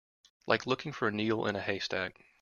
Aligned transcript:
Like 0.47 0.65
looking 0.65 0.93
for 0.93 1.07
a 1.07 1.11
needle 1.11 1.45
in 1.45 1.55
a 1.55 1.61
haystack. 1.61 2.19